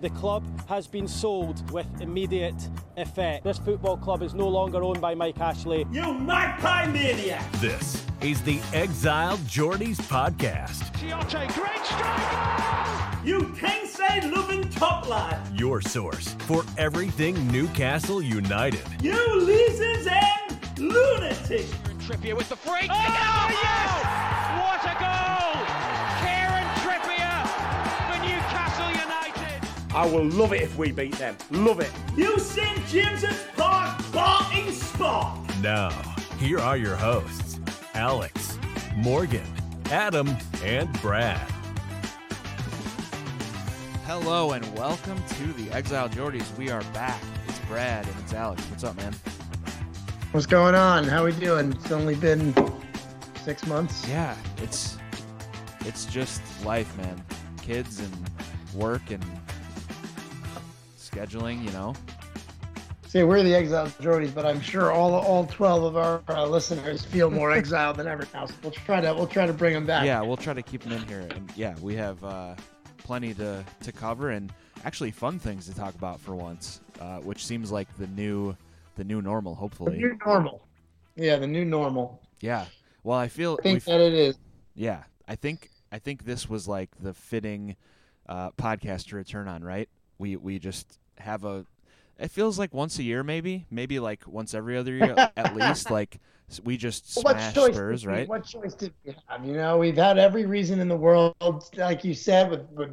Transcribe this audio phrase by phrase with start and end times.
[0.00, 3.44] The club has been sold with immediate effect.
[3.44, 5.86] This football club is no longer owned by Mike Ashley.
[5.92, 7.52] You magpie maniac!
[7.60, 10.90] This is the Exiled Geordies podcast.
[10.94, 13.26] Giote, great strike!
[13.26, 15.38] You Kingside loving top lad!
[15.58, 18.86] Your source for everything Newcastle United.
[19.02, 21.66] You Leazes End lunatic!
[21.98, 22.88] Trippier with the freak.
[22.90, 24.82] Oh, oh yes!
[24.82, 25.39] What a goal!
[29.92, 31.36] I will love it if we beat them.
[31.50, 31.90] Love it.
[32.16, 35.36] You St James's Park Barting Spot!
[35.60, 35.90] Now,
[36.38, 37.58] here are your hosts
[37.94, 38.56] Alex,
[38.94, 39.44] Morgan,
[39.86, 41.40] Adam, and Brad.
[44.06, 46.56] Hello and welcome to the Exile Geordies.
[46.56, 47.20] We are back.
[47.48, 48.62] It's Brad and it's Alex.
[48.70, 49.12] What's up, man?
[50.30, 51.02] What's going on?
[51.02, 51.72] How we doing?
[51.72, 52.54] It's only been
[53.42, 54.08] six months.
[54.08, 54.98] Yeah, it's
[55.80, 57.20] it's just life, man.
[57.60, 58.30] Kids and
[58.76, 59.24] work and
[61.10, 61.94] scheduling, you know.
[63.06, 67.04] See, we're the exiled Geordies, but I'm sure all all twelve of our uh, listeners
[67.04, 68.46] feel more exiled than ever now.
[68.46, 70.06] So we'll try to we'll try to bring them back.
[70.06, 72.54] Yeah, we'll try to keep them in here, and yeah, we have uh,
[72.98, 74.52] plenty to to cover and
[74.84, 78.54] actually fun things to talk about for once, uh, which seems like the new
[78.94, 79.54] the new normal.
[79.54, 80.62] the Hopefully, new normal.
[81.16, 82.22] Yeah, the new normal.
[82.40, 82.66] yeah.
[83.02, 84.38] Well, I feel I think that it is.
[84.76, 87.74] Yeah, I think I think this was like the fitting
[88.28, 89.88] uh, podcast to return on, right?
[90.18, 91.64] We we just have a.
[92.18, 95.90] It feels like once a year, maybe, maybe like once every other year at least.
[95.90, 96.20] Like
[96.64, 97.72] we just Well, what smash?
[97.74, 98.28] Spurs, we- right?
[98.28, 99.44] What choice did we have?
[99.44, 101.34] You know, we've had every reason in the world,
[101.76, 102.90] like you said, with, with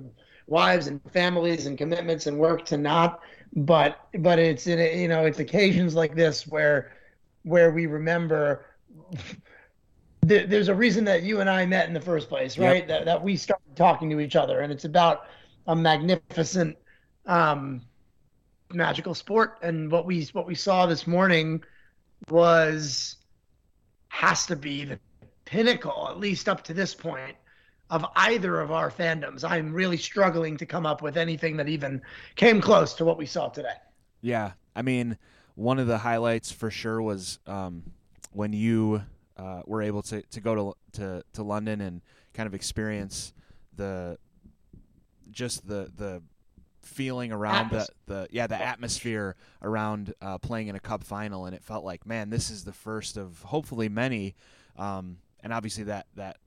[0.47, 3.19] wives and families and commitments and work to not.
[3.56, 6.94] But but it's in a, you know it's occasions like this where
[7.44, 8.66] where we remember.
[10.22, 12.72] there- There's a reason that you and I met in the first place, Yep.
[12.72, 12.88] right?
[12.88, 15.25] That, that we started talking to each other, and it's about
[15.67, 16.78] a magnificent,
[17.25, 17.81] um,
[18.73, 19.57] magical sport.
[19.61, 21.63] And what we what we saw this morning
[22.29, 23.17] was
[24.09, 24.99] has to be the
[25.45, 27.35] pinnacle, at least up to this point,
[27.89, 29.50] of either of our fandoms.
[29.50, 32.01] I'm really struggling to come up with anything that even
[32.35, 33.75] came close to what we saw today.
[34.22, 35.17] Yeah, I mean,
[35.56, 37.83] one of the highlights for sure was um,
[38.31, 39.03] when you
[39.38, 42.01] uh, were able to, to go to, to to London and
[42.33, 43.33] kind of experience
[43.75, 44.17] the
[45.31, 46.22] just the the
[46.88, 51.46] feeling around the, Atmos- the yeah the atmosphere around uh, playing in a cup final,
[51.46, 54.36] and it felt like man, this is the first of hopefully many,
[54.78, 56.38] um, and obviously that that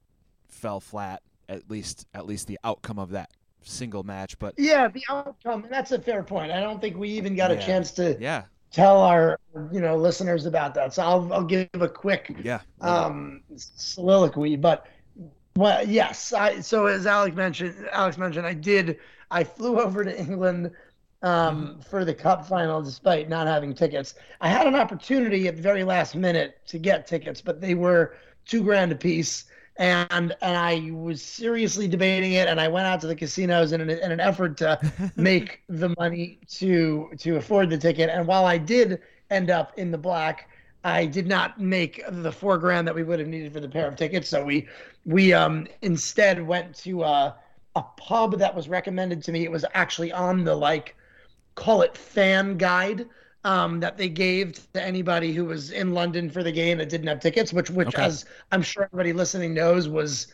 [0.49, 3.29] fell flat at least at least the outcome of that
[3.63, 6.51] single match, but Yeah, the outcome, and that's a fair point.
[6.51, 7.57] I don't think we even got Yeah.
[7.57, 9.37] a chance to yeah tell our
[9.71, 10.93] you know listeners about that.
[10.93, 14.55] So I'll I'll give a quick yeah um, soliloquy.
[14.55, 14.87] But
[15.55, 16.33] well, yes.
[16.33, 18.97] I so as Alex mentioned, Alex mentioned, I did.
[19.31, 20.71] I flew over to England
[21.23, 24.15] um, for the Cup final, despite not having tickets.
[24.41, 28.15] I had an opportunity at the very last minute to get tickets, but they were
[28.45, 29.45] two grand a piece.
[29.77, 33.79] And and I was seriously debating it, and I went out to the casinos in
[33.81, 34.79] an, in an effort to
[35.15, 38.09] make the money to to afford the ticket.
[38.09, 38.99] And while I did
[39.29, 40.49] end up in the black,
[40.83, 43.87] I did not make the four grand that we would have needed for the pair
[43.87, 44.27] of tickets.
[44.27, 44.67] So we
[45.05, 47.33] we um instead went to uh,
[47.75, 49.43] a pub that was recommended to me.
[49.43, 50.95] It was actually on the like
[51.55, 53.07] call it fan guide
[53.43, 57.07] um, that they gave to anybody who was in London for the game that didn't
[57.07, 57.95] have tickets, which which Okay.
[57.95, 60.27] as I'm sure everybody listening knows was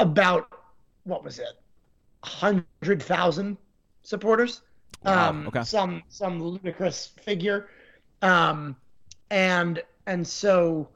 [0.00, 0.48] about
[1.04, 1.60] what was it,
[2.24, 3.58] hundred thousand
[4.02, 4.62] supporters
[5.02, 5.64] Wow, um, okay.
[5.64, 7.68] some some ludicrous figure,
[8.22, 8.76] um,
[9.30, 10.88] and and so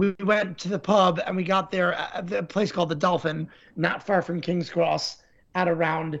[0.00, 3.46] we went to the pub and we got there at a place called the Dolphin,
[3.76, 5.22] not far from King's Cross,
[5.54, 6.18] at around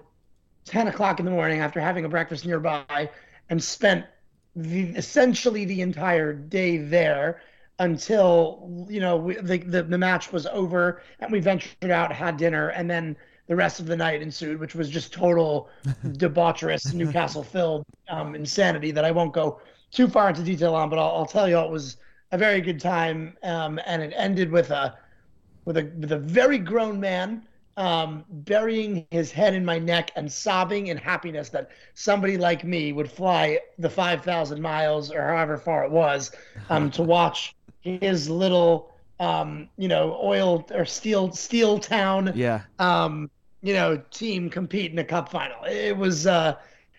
[0.66, 3.08] ten o'clock in the morning after having a breakfast nearby,
[3.48, 4.04] and spent
[4.54, 7.40] the, essentially the entire day there
[7.78, 12.36] until you know we, the, the the match was over and we ventured out, had
[12.36, 13.16] dinner, and then
[13.46, 15.70] the rest of the night ensued, which was just total
[16.04, 19.58] debaucherous Newcastle filled um, insanity that I won't go
[19.90, 21.96] too far into detail on, but I'll, I'll tell you all it was
[22.32, 24.96] a very good time, um, and it ended with a
[25.64, 27.46] with a with a very grown man
[27.76, 32.92] um, burying his head in my neck and sobbing in happiness that somebody like me
[32.92, 36.32] would fly the five thousand miles or however far it was
[36.68, 43.30] um, to watch his little um, you know oil or steel steel town yeah um,
[43.62, 45.64] you know, team compete in a cup final.
[45.64, 46.56] It was, uh,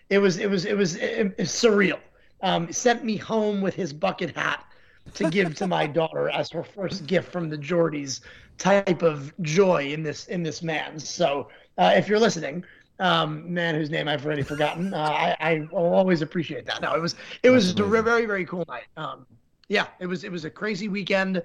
[0.09, 1.99] it was, it was, it was, it, surreal.
[2.41, 4.65] Um, sent me home with his bucket hat
[5.13, 8.21] to give to my daughter as her first gift from the Geordies
[8.57, 10.99] type of joy in this in this man.
[10.99, 12.63] So uh, if you're listening,
[12.99, 14.93] um, man whose name I've already forgotten.
[14.93, 16.81] Uh, I, I will always appreciate that.
[16.81, 18.85] No, it was it was a very very cool night.
[18.95, 19.25] Um,
[19.67, 21.41] yeah, it was it was a crazy weekend.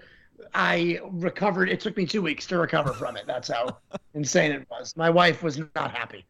[0.54, 1.70] I recovered.
[1.70, 3.24] It took me two weeks to recover from it.
[3.26, 3.78] That's how
[4.14, 4.94] insane it was.
[4.96, 6.26] My wife was not happy.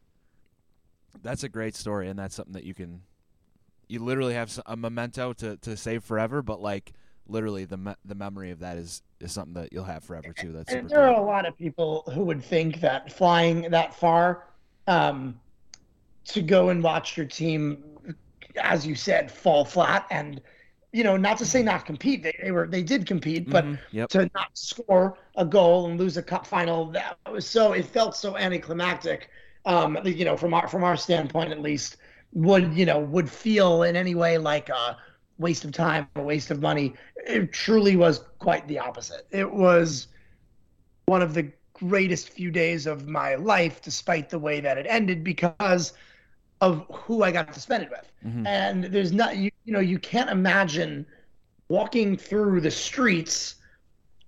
[1.23, 3.03] That's a great story, and that's something that you can,
[3.89, 6.41] you literally have a memento to, to save forever.
[6.41, 6.93] But like
[7.29, 10.53] literally, the me- the memory of that is is something that you'll have forever too.
[10.53, 10.99] That's there cool.
[10.99, 14.45] are a lot of people who would think that flying that far,
[14.87, 15.39] um,
[16.27, 17.83] to go and watch your team,
[18.61, 20.41] as you said, fall flat and
[20.93, 22.23] you know, not to say not compete.
[22.23, 23.97] They, they were they did compete, but mm-hmm.
[23.97, 24.09] yep.
[24.11, 28.17] to not score a goal and lose a cup final, that was so it felt
[28.17, 29.29] so anticlimactic.
[29.67, 31.99] Um, you know, from our from our standpoint at least,
[32.33, 34.97] would you know would feel in any way like a
[35.39, 36.95] waste of time, a waste of money.
[37.27, 39.27] It truly was quite the opposite.
[39.31, 40.09] It was
[41.07, 45.23] one of the greatest few days of my life, despite the way that it ended,
[45.23, 45.93] because
[46.61, 48.11] of who I got to spend it with.
[48.25, 48.47] Mm-hmm.
[48.47, 51.07] And there's not you you know you can't imagine
[51.69, 53.57] walking through the streets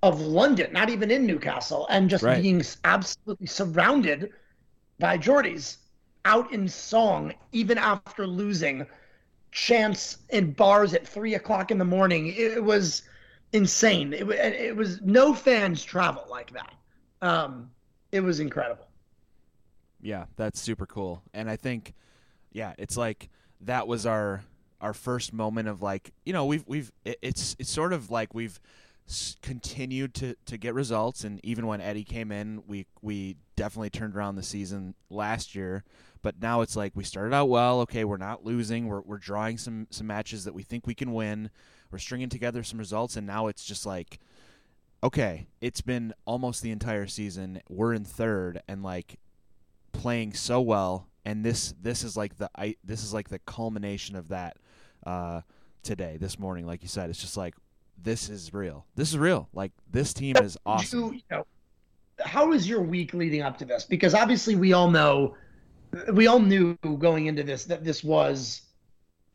[0.02, 2.40] of London, not even in Newcastle, and just right.
[2.40, 4.30] being absolutely surrounded
[4.98, 5.78] by Geordies
[6.24, 8.86] out in song, even after losing
[9.50, 12.34] chants in bars at three o'clock in the morning.
[12.36, 13.02] It was
[13.52, 14.12] insane.
[14.12, 16.74] It, it was no fans travel like that.
[17.22, 17.70] Um,
[18.12, 18.86] it was incredible.
[20.00, 21.22] Yeah, that's super cool.
[21.34, 21.94] And I think
[22.52, 23.28] yeah, it's like
[23.62, 24.42] that was our
[24.80, 28.60] our first moment of like you know we've we've it's it's sort of like we've
[29.42, 34.14] continued to to get results and even when Eddie came in we we definitely turned
[34.14, 35.82] around the season last year
[36.22, 39.58] but now it's like we started out well okay we're not losing we're we're drawing
[39.58, 41.50] some some matches that we think we can win
[41.90, 44.18] we're stringing together some results and now it's just like
[45.02, 49.18] okay it's been almost the entire season we're in third and like
[49.92, 54.16] playing so well and this this is like the I, this is like the culmination
[54.16, 54.56] of that
[55.06, 55.42] uh,
[55.82, 57.54] today this morning like you said it's just like
[58.02, 58.86] this is real.
[58.94, 59.48] This is real.
[59.52, 61.46] Like this team is awesome you, you know,
[62.20, 63.84] how was your week leading up to this?
[63.84, 65.36] Because obviously we all know
[66.12, 68.62] we all knew going into this that this was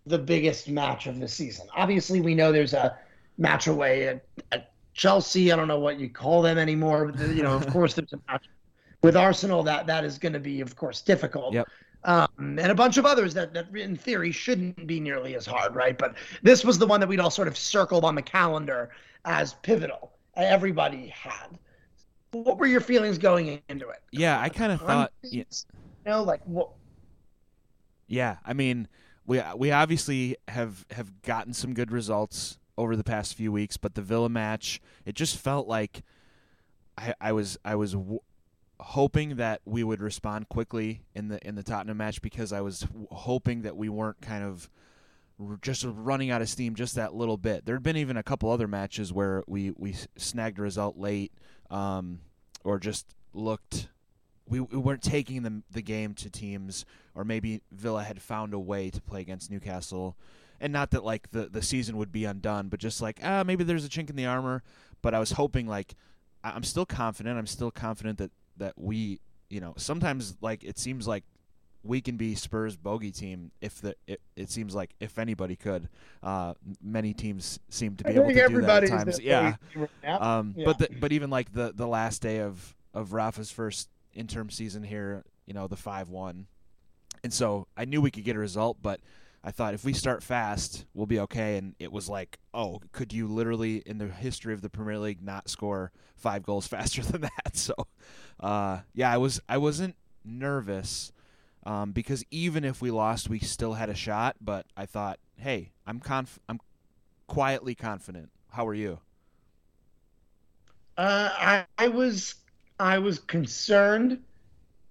[0.05, 2.97] the biggest match of the season obviously we know there's a
[3.37, 7.43] match away at, at chelsea i don't know what you call them anymore but you
[7.43, 8.45] know of course there's a match
[9.03, 11.53] with Arsenal, that that is going to be, of course, difficult.
[11.53, 11.67] Yep.
[12.05, 15.75] Um, and a bunch of others that, that, in theory, shouldn't be nearly as hard,
[15.75, 15.97] right?
[15.97, 18.89] But this was the one that we'd all sort of circled on the calendar
[19.25, 20.11] as pivotal.
[20.35, 21.59] Everybody had.
[22.31, 24.01] What were your feelings going into it?
[24.11, 25.45] Yeah, I kind of thought, you
[26.05, 26.69] know, like what?
[28.07, 28.87] Yeah, I mean,
[29.25, 33.95] we we obviously have have gotten some good results over the past few weeks, but
[33.95, 36.03] the Villa match, it just felt like
[36.97, 37.95] I, I was I was
[38.79, 42.87] hoping that we would respond quickly in the in the Tottenham match because I was
[43.11, 44.69] hoping that we weren't kind of
[45.61, 47.65] just running out of steam just that little bit.
[47.65, 51.31] There had been even a couple other matches where we we snagged a result late
[51.69, 52.19] um,
[52.63, 53.87] or just looked
[54.47, 56.85] we, we weren't taking the the game to teams
[57.15, 60.15] or maybe Villa had found a way to play against Newcastle
[60.59, 63.63] and not that like the the season would be undone but just like ah maybe
[63.63, 64.63] there's a chink in the armor
[65.01, 65.95] but I was hoping like
[66.43, 69.19] I'm still confident I'm still confident that that we,
[69.49, 71.23] you know, sometimes like it seems like
[71.83, 75.89] we can be Spurs bogey team if the it, it seems like if anybody could.
[76.21, 79.19] Uh, many teams seem to be I able to do that at times.
[79.19, 79.55] Yeah.
[80.05, 80.65] Um, yeah.
[80.65, 84.83] But the, but even like the the last day of of Rafa's first interim season
[84.83, 86.47] here, you know, the five one,
[87.23, 88.99] and so I knew we could get a result, but
[89.43, 91.57] I thought if we start fast, we'll be okay.
[91.57, 95.21] And it was like, oh, could you literally, in the history of the Premier League,
[95.21, 97.55] not score five goals faster than that?
[97.57, 97.73] So,
[98.39, 101.11] uh, yeah, I was I wasn't nervous
[101.65, 104.37] um, because even if we lost, we still had a shot.
[104.39, 106.59] But I thought, hey, I'm conf- I'm
[107.27, 108.29] quietly confident.
[108.51, 108.99] How are you?
[110.95, 112.35] Uh, I, I was
[112.79, 114.19] I was concerned,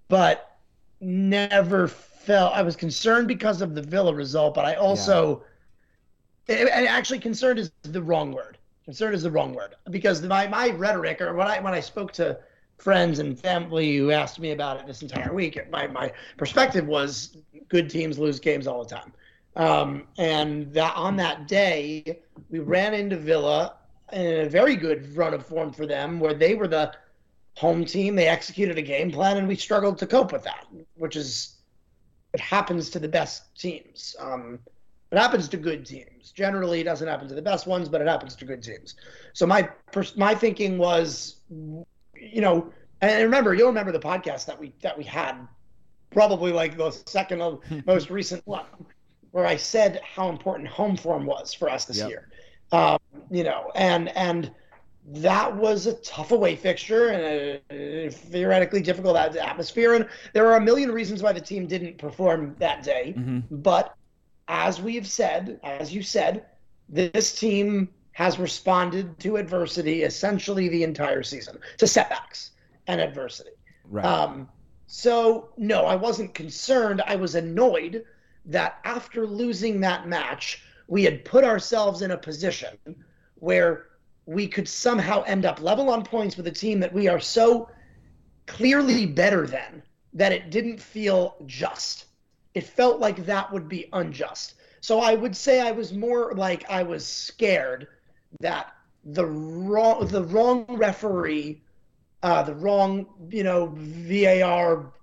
[0.07, 0.57] but
[0.99, 5.43] never felt I was concerned because of the Villa result, but I also
[6.47, 6.55] yeah.
[6.55, 8.57] and actually concerned is the wrong word.
[8.85, 12.11] Concerned is the wrong word because my my rhetoric or when I when I spoke
[12.13, 12.37] to
[12.77, 17.37] friends and family who asked me about it this entire week, my my perspective was
[17.69, 19.13] good teams lose games all the time.
[19.55, 23.75] Um, and that on that day, we ran into Villa
[24.11, 26.93] in a very good run of form for them, where they were the
[27.55, 28.15] home team.
[28.15, 31.57] They executed a game plan, and we struggled to cope with that, which is
[32.33, 34.15] it happens to the best teams.
[34.19, 34.59] Um,
[35.11, 36.31] it happens to good teams.
[36.31, 38.95] Generally, it doesn't happen to the best ones, but it happens to good teams.
[39.33, 39.69] So my
[40.17, 45.03] my thinking was, you know, and remember, you'll remember the podcast that we that we
[45.03, 45.47] had
[46.11, 48.65] probably like the second most recent one,
[49.31, 52.09] where I said how important home form was for us this Yep.
[52.09, 52.29] year.
[52.71, 52.97] Um,
[53.29, 54.51] you know, and and
[55.05, 59.95] that was a tough away fixture and a, a theoretically difficult atmosphere.
[59.95, 63.13] And there are a million reasons why the team didn't perform that day.
[63.51, 63.95] But
[64.47, 66.45] as we've said, as you said,
[66.89, 72.51] this team has responded to adversity essentially the entire season, to setbacks
[72.87, 73.51] and adversity.
[73.89, 74.05] Right.
[74.05, 74.47] Um,
[74.87, 77.01] so no, I wasn't concerned.
[77.05, 78.05] I was annoyed
[78.45, 82.77] that after losing that match, we had put ourselves in a position
[83.35, 83.87] where
[84.25, 87.69] we could somehow end up level on points with a team that we are so
[88.45, 92.05] clearly better than that it didn't feel just.
[92.53, 94.55] It felt like that would be unjust.
[94.81, 97.87] So I would say I was more like I was scared
[98.39, 98.73] that
[99.05, 101.61] the wrong the wrong referee
[102.23, 104.93] uh, the wrong, you know, VAR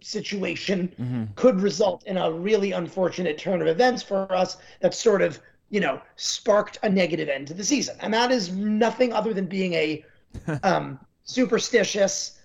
[0.00, 5.38] situation could result in a really unfortunate turn of events for us that sort of,
[5.70, 7.96] you know, sparked a negative end to the season.
[8.00, 10.04] And that is nothing other than being a
[10.62, 12.38] um, superstitious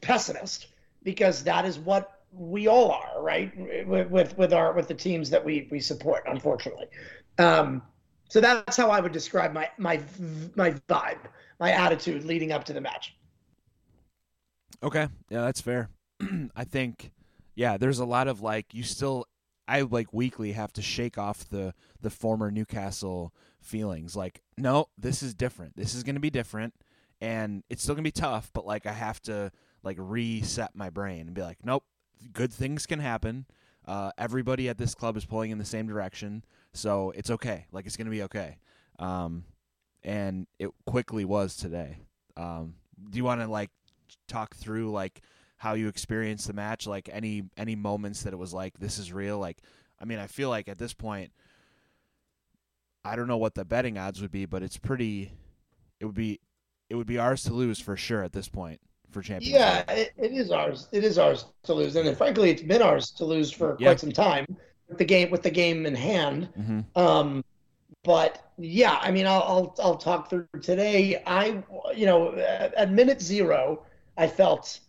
[0.00, 0.68] pessimist,
[1.02, 3.86] because that is what we all are, right?
[3.86, 6.86] With with, with our with the teams that we we support, unfortunately.
[7.38, 7.82] Um,
[8.28, 10.00] so that's how I would describe my my
[10.56, 11.18] my vibe,
[11.60, 13.14] my attitude leading up to the match.
[14.82, 15.88] Okay, yeah, that's fair.
[16.56, 17.12] I think,
[17.54, 19.24] yeah, there's a lot of like you still,
[19.66, 24.14] I like weekly have to shake off the the former Newcastle feelings.
[24.14, 25.76] Like, no, this is different.
[25.76, 26.74] This is going to be different,
[27.20, 28.50] and it's still going to be tough.
[28.52, 29.50] But like, I have to
[29.82, 31.84] like reset my brain and be like, nope,
[32.32, 33.46] good things can happen.
[33.86, 37.66] Uh, everybody at this club is pulling in the same direction, so it's okay.
[37.72, 38.56] Like, it's going to be okay.
[38.98, 39.44] Um,
[40.02, 41.98] and it quickly was today.
[42.36, 42.74] Um,
[43.10, 43.70] do you want to like
[44.28, 45.20] talk through like
[45.64, 49.12] how you experienced the match like any any moments that it was like this is
[49.12, 49.58] real like
[50.00, 51.32] i mean i feel like at this point
[53.04, 55.32] i don't know what the betting odds would be but it's pretty
[56.00, 56.40] it would be
[56.90, 58.80] it would be ours to lose for sure at this point
[59.10, 60.88] for championship Yeah, it, it is ours.
[60.92, 63.76] It is ours to lose, and frankly, it's been ours to lose for Yeah.
[63.76, 64.46] quite some time
[64.88, 66.48] with the game with the game in hand.
[66.56, 67.44] hmm Um,
[68.04, 71.22] but yeah, I mean, I'll, I'll I'll talk through today.
[71.26, 71.62] I
[71.96, 73.84] you know at, at minute zero,
[74.16, 74.80] I felt,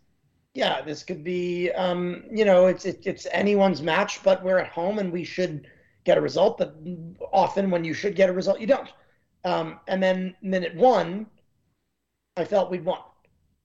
[0.56, 4.70] yeah, this could be um, you know it's it, it's anyone's match, but we're at
[4.70, 5.68] home and we should
[6.06, 6.58] get a result.
[6.58, 6.76] But
[7.32, 8.90] often when you should get a result, you don't.
[9.44, 11.28] Um, and then minute one,
[12.38, 13.00] I felt we'd won.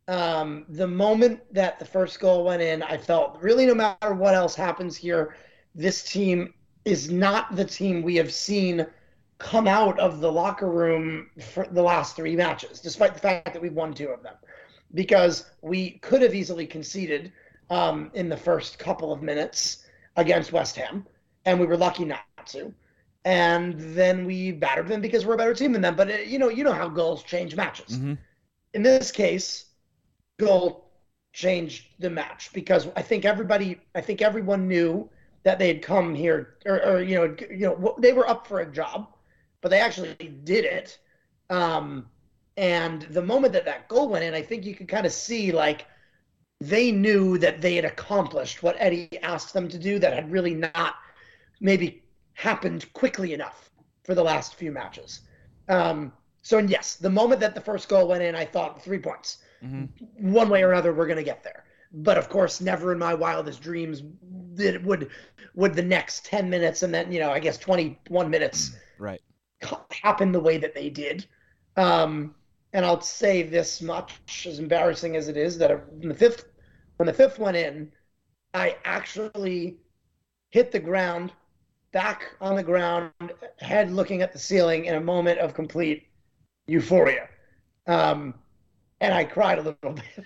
[0.08, 4.34] Um, the moment that the first goal went in, I felt really no matter what
[4.34, 5.36] else happens here,
[5.74, 6.52] this team
[6.84, 8.84] is not the team we have seen
[9.38, 13.62] come out of the locker room for the last three matches, despite the fact that
[13.62, 14.34] we've won two of them.
[14.94, 17.32] Because we could have easily conceded
[17.70, 21.06] um, in the first couple of minutes against West Ham,
[21.44, 22.72] and we were lucky not to.
[23.24, 25.94] And then we battered them because we're a better team than them.
[25.94, 27.98] But uh, you know, you know how goals change matches.
[27.98, 28.18] Mhm.
[28.74, 29.66] In this case,
[30.38, 30.90] goal
[31.32, 35.08] changed the match because I think everybody, I think everyone knew
[35.42, 38.60] that they had come here, or, or you know, you know, they were up for
[38.60, 39.08] a job,
[39.60, 40.98] but they actually did it.
[41.50, 42.06] Um,
[42.56, 45.52] and the moment that that goal went in, I think you could kind of see
[45.52, 45.86] like
[46.60, 50.54] they knew that they had accomplished what Eddie asked them to do that had really
[50.54, 50.96] not
[51.60, 52.02] maybe
[52.34, 53.70] happened quickly enough
[54.04, 55.20] for the last few matches.
[55.68, 58.98] Um, so, and yes, the moment that the first goal went in, I thought three
[58.98, 59.38] points.
[60.18, 61.64] One way or another, we're going to get there.
[61.92, 64.02] But of course, never in my wildest dreams
[64.54, 65.10] that it would
[65.54, 69.20] would the next ten minutes and then you know I guess twenty one minutes right
[69.90, 71.26] happen the way that they did.
[71.76, 72.34] Um,
[72.72, 76.44] and I'll say this much, as embarrassing as it is, that when the fifth
[76.96, 77.90] when the fifth went in,
[78.52, 79.78] I actually
[80.50, 81.32] hit the ground,
[81.92, 83.12] back on the ground,
[83.58, 86.08] head looking at the ceiling in a moment of complete
[86.66, 87.28] euphoria.
[87.86, 88.34] Um,
[89.00, 90.24] and I cried a little bit.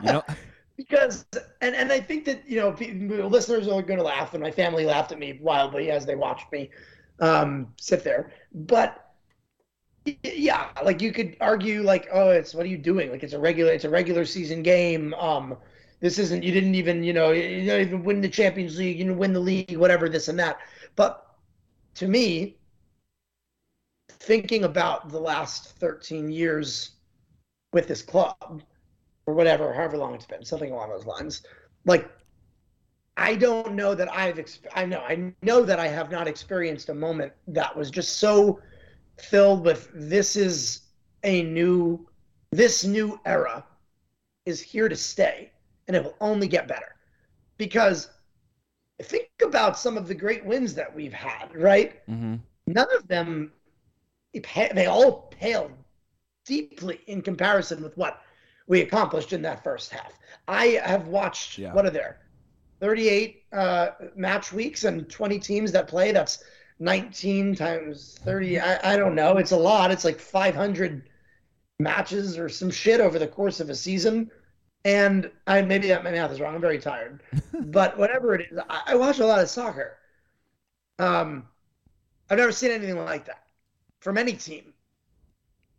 [0.00, 0.24] you know
[0.76, 1.26] because
[1.60, 4.84] and and I think that you know listeners are going to laugh, and my family
[4.84, 6.70] laughed at me wildly as they watched me
[7.20, 8.32] um, sit there.
[8.54, 9.11] But
[10.22, 13.10] yeah, like you could argue, like, oh, it's what are you doing?
[13.10, 15.14] Like it's a regular, it's a regular season game.
[15.14, 15.56] Um,
[16.00, 16.42] this isn't.
[16.42, 18.98] You didn't even, you know, you don't even win the Champions League.
[18.98, 20.58] You didn't win the league, whatever, this and that.
[20.96, 21.24] But
[21.94, 22.56] to me,
[24.08, 26.92] thinking about the last 13 years
[27.72, 28.62] with this club
[29.26, 31.42] or whatever, however long it's been, something along those lines.
[31.84, 32.10] Like,
[33.16, 36.88] I don't know that I've, exp- I know, I know that I have not experienced
[36.88, 38.60] a moment that was just so
[39.18, 40.82] filled with this is
[41.24, 42.06] a new,
[42.50, 43.64] this new era
[44.46, 45.50] is here to stay
[45.88, 46.94] and it will only get better.
[47.58, 48.08] because
[49.02, 52.06] think about some of the great wins that we've had, right?
[52.08, 52.36] Mm-hmm.
[52.68, 53.52] None of them,
[54.32, 55.72] they all paled
[56.44, 58.22] deeply in comparison with what
[58.68, 60.12] we accomplished in that first half.
[60.46, 61.72] I have watched, Yeah.
[61.74, 62.20] what are there?
[62.80, 66.12] 38 uh, match weeks and 20 teams that play.
[66.12, 66.42] That's
[66.82, 68.58] 19 times 30.
[68.58, 69.36] I, I don't know.
[69.36, 69.92] It's a lot.
[69.92, 71.08] It's like 500
[71.78, 74.30] matches or some shit over the course of a season.
[74.84, 76.56] And I maybe that my math is wrong.
[76.56, 77.22] I'm very tired,
[77.60, 79.96] but whatever it is, I, I watch a lot of soccer.
[80.98, 81.46] Um,
[82.28, 83.44] I've never seen anything like that
[84.00, 84.74] from any team.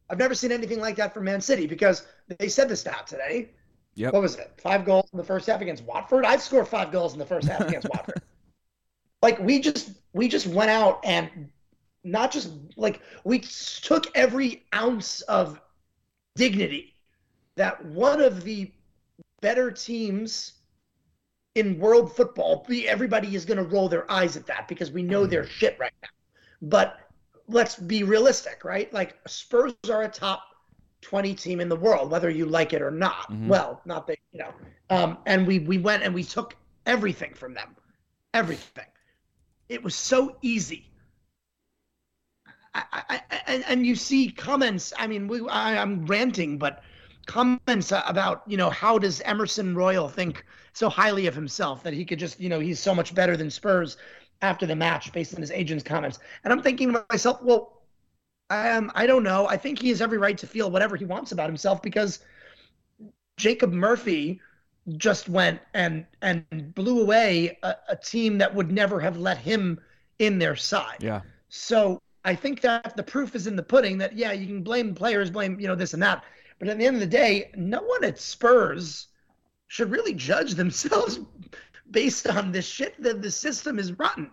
[0.09, 2.05] I've never seen anything like that from Man City because
[2.39, 3.49] they said the stat today.
[3.95, 4.13] Yep.
[4.13, 4.53] What was it?
[4.57, 6.23] Five goals in the first half against Watford.
[6.23, 8.21] I've scored five goals in the first half against Watford.
[9.23, 11.49] Like we just we just went out and
[12.03, 15.61] not just like we took every ounce of
[16.35, 16.93] dignity
[17.55, 18.69] that one of the
[19.41, 20.53] better teams
[21.55, 22.65] in world football.
[22.69, 25.93] Everybody is going to roll their eyes at that because we know they're shit right
[26.01, 26.09] now.
[26.61, 26.99] But
[27.47, 28.91] let's be realistic, right?
[28.91, 30.43] Like Spurs are a top
[31.01, 33.31] 20 team in the world, whether you like it or not.
[33.31, 33.47] Mhm.
[33.47, 34.53] Well, not that, you know.
[34.89, 37.75] Um, and we we went and we took everything from them.
[38.33, 38.85] Everything.
[39.69, 40.89] It was so easy.
[42.75, 44.93] I, I, I, and, you see comments.
[44.97, 46.83] I mean, we, I, I'm ranting, but
[47.25, 50.43] comments about you know how does Emerson Royal think
[50.73, 53.49] so highly of himself that he could just you know he's so much better than
[53.49, 53.97] Spurs
[54.41, 56.19] after the match based on his agent's comments.
[56.43, 57.83] And I'm thinking to myself, well,
[58.49, 59.47] I um, I don't know.
[59.47, 62.19] I think he has every right to feel whatever he wants about himself because
[63.37, 64.41] Jacob Murphy
[64.97, 69.79] just went and and blew away a, a team that would never have let him
[70.19, 70.97] in their side.
[71.01, 71.21] Yeah.
[71.49, 74.93] So I think that the proof is in the pudding that yeah, you can blame
[74.95, 76.23] players, blame you know this and that,
[76.59, 79.07] but at the end of the day, no one at Spurs
[79.67, 81.19] should really judge themselves
[81.91, 84.31] based on this shit that the system is rotten.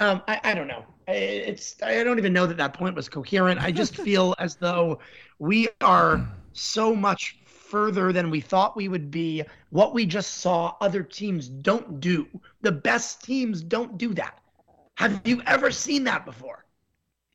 [0.00, 0.84] Um, I, I don't know.
[1.08, 3.60] I- It's I don't even know that that point was coherent.
[3.60, 5.00] I just feel as though
[5.38, 7.37] we are so much
[7.68, 9.42] further than we thought we would be.
[9.70, 12.26] What we just saw, other teams don't do.
[12.62, 14.38] The best teams don't do that.
[14.96, 16.64] Have you ever seen that before?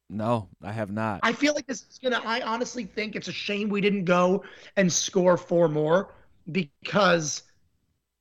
[0.09, 1.21] No, I have not.
[1.23, 2.21] I feel like this is gonna.
[2.23, 4.43] I honestly think it's a shame we didn't go
[4.75, 6.13] and score four more
[6.51, 7.43] because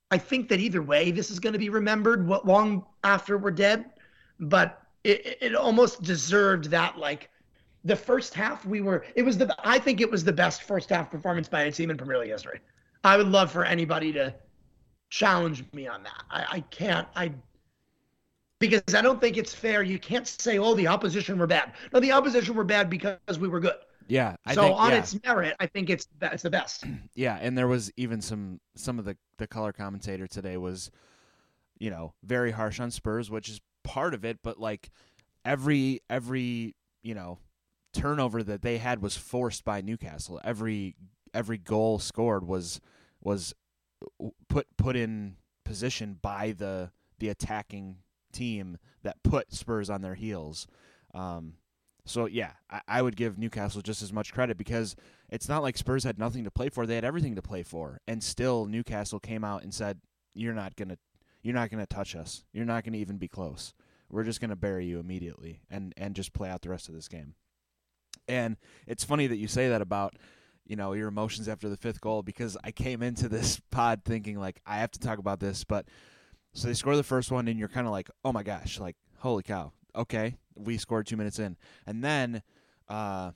[0.09, 3.51] I think that either way, this is going to be remembered what long after we're
[3.51, 3.85] dead.
[4.39, 6.97] But it, it- it almost deserved that.
[6.97, 7.29] Like
[7.83, 9.05] the first half, we were.
[9.15, 9.55] It was the.
[9.63, 12.31] I think it was the best first half performance by a team in Premier League
[12.31, 12.59] history.
[13.03, 14.33] I would love for anybody to
[15.09, 16.23] challenge me on that.
[16.29, 17.07] I, I can't.
[17.15, 17.33] I
[18.59, 19.83] because I don't think it's fair.
[19.83, 23.49] You can't say, "Oh, the opposition were bad." No, the opposition were bad because we
[23.49, 23.75] were good.
[24.07, 24.97] yeah, I so think, on yeah.
[24.97, 26.85] its merit, I think it's it's the best.
[27.15, 30.89] Yeah, and there was even some some of the the color commentator today was,
[31.77, 34.39] you know, very harsh on Spurs, which is part of it.
[34.41, 34.89] But like
[35.43, 37.39] every every you know
[37.93, 40.39] turnover that they had was forced by Newcastle.
[40.43, 40.95] Every
[41.33, 42.81] every goal scored was
[43.21, 43.53] was
[44.49, 47.97] put put in position by the the attacking
[48.31, 50.67] team that put Spurs on their heels.
[51.13, 51.53] Um,
[52.05, 54.95] so yeah, I, I would give Newcastle just as much credit because
[55.29, 58.01] it's not like Spurs had nothing to play for; they had everything to play for,
[58.07, 60.01] and still Newcastle came out and said,
[60.33, 60.97] "You're not gonna,
[61.41, 62.43] you're not gonna touch us.
[62.51, 63.73] You're not gonna even be close.
[64.09, 67.07] We're just gonna bury you immediately, and and just play out the rest of this
[67.07, 67.35] game."
[68.27, 68.57] And
[68.87, 70.15] it's funny that you say that about
[70.65, 74.39] you know your emotions after the fifth goal because I came into this pod thinking
[74.39, 75.85] like I have to talk about this, but
[76.53, 78.95] so they score the first one and you're kind of like, oh my gosh, like
[79.19, 82.43] holy cow, okay, we scored two minutes in, and then
[82.89, 83.31] uh,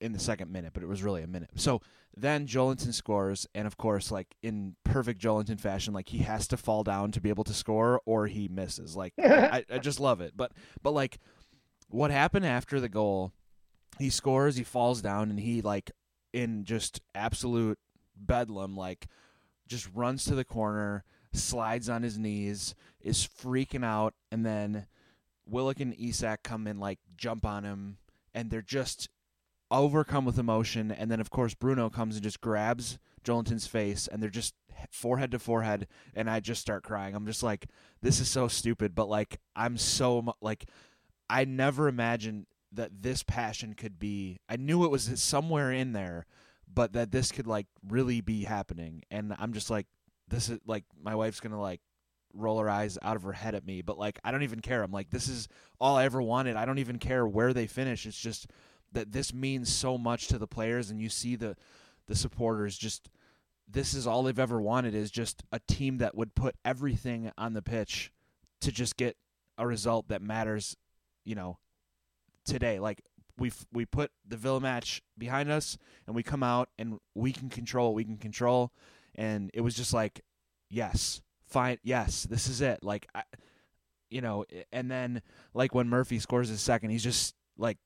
[0.00, 1.50] in the second minute, but it was really a minute.
[1.54, 1.80] So
[2.16, 6.56] then Joelinton scores, and of course, like in perfect Joelinton fashion, like he has to
[6.56, 8.96] fall down to be able to score, or he misses.
[8.96, 10.32] Like I, I just love it.
[10.36, 10.52] But
[10.82, 11.18] but like
[11.92, 13.32] what happened after the goal?
[13.98, 15.92] He scores, he falls down, and he like
[16.32, 17.78] in just absolute
[18.16, 19.06] bedlam, like
[19.66, 24.86] just runs to the corner, slides on his knees, is freaking out, and then
[25.46, 27.98] Willock and Isak come in like jump on him,
[28.34, 29.08] and they're just
[29.70, 30.90] overcome with emotion.
[30.90, 34.54] And then of course Bruno comes and just grabs Joelinton's face, and they're just
[34.90, 37.14] forehead to forehead, and I just start crying.
[37.14, 37.66] I'm just like,
[38.00, 40.66] this is so stupid, but like I'm so like
[41.32, 44.38] I never imagined that this passion could be.
[44.50, 46.26] I knew it was somewhere in there,
[46.72, 49.86] but that this could like really be happening, and I'm just like,
[50.28, 51.80] this is like my wife's gonna like
[52.34, 54.82] roll her eyes out of her head at me, but like I don't even care.
[54.82, 55.48] I'm like, this is
[55.80, 56.56] all I ever wanted.
[56.56, 58.04] I don't even care where they finish.
[58.04, 58.46] It's just
[58.92, 61.56] that this means so much to the players, and you see the
[62.08, 63.08] the supporters just
[63.66, 67.54] this is all they've ever wanted is just a team that would put everything on
[67.54, 68.12] the pitch
[68.60, 69.16] to just get
[69.56, 70.76] a result that matters,
[71.24, 71.58] you know,
[72.44, 72.78] today.
[72.78, 73.02] Like
[73.38, 77.48] we we put the Villa match behind us and we come out and we can
[77.48, 78.72] control, what we can control
[79.14, 80.22] and it was just like
[80.70, 82.82] yes, fine, yes, this is it.
[82.82, 83.22] Like I,
[84.10, 85.22] you know, and then
[85.54, 87.78] like when Murphy scores his second, he's just like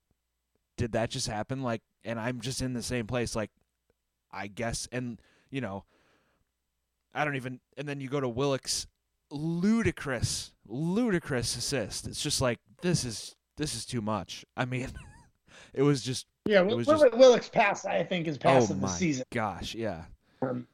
[0.76, 1.62] did that just happen?
[1.62, 3.50] Like and I'm just in the same place like
[4.30, 5.20] I guess and
[5.50, 5.84] you know,
[7.14, 7.60] I don't even.
[7.76, 8.86] And then you go to Willock's
[9.30, 12.06] ludicrous, ludicrous assist.
[12.06, 14.44] It's just like this is this is too much.
[14.56, 14.88] I mean,
[15.74, 18.74] it was just Yeah, it was Will- just- Willock's pass, I think, is pass oh
[18.74, 19.24] of the season.
[19.32, 20.04] gosh, yeah,
[20.42, 20.66] Um,